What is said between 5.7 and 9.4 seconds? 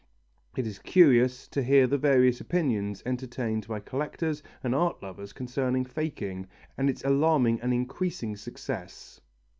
faking and its alarming and increasing success.